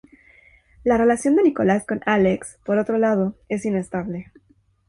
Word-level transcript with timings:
La 0.83 0.97
relación 0.97 1.35
de 1.35 1.43
Nicolas 1.43 1.85
con 1.85 2.01
Alex, 2.07 2.57
por 2.65 2.79
otro 2.79 2.97
lado, 2.97 3.35
es 3.49 3.65
inestable. 3.67 4.31